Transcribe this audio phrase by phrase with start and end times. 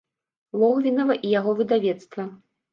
[0.63, 2.29] Логвінава і яго выдавецтва.